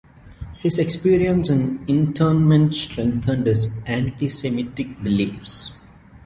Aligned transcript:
His 0.57 0.79
experience 0.79 1.47
in 1.51 1.85
internment 1.87 2.73
strengthened 2.73 3.45
his 3.45 3.83
antisemitic 3.85 5.03
beliefs. 5.03 5.79